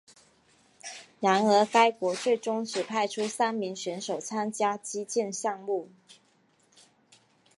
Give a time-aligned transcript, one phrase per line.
[1.19, 5.91] 然而该国最终只派出三名选手参加击剑项目。